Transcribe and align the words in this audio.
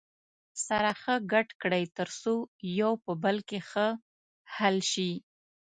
سره 0.65 0.89
ښه 1.01 1.15
ګډ 1.31 1.47
کړئ 1.61 1.83
تر 1.97 2.07
څو 2.21 2.35
یو 2.79 2.91
په 3.03 3.11
بل 3.23 3.37
کې 3.49 3.59
ښه 3.69 3.87
حل 4.55 4.77
شي. 4.91 5.11